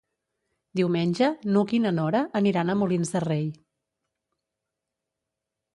[0.79, 1.27] Diumenge
[1.57, 3.47] n'Hug i na Nora aniran a Molins de Rei.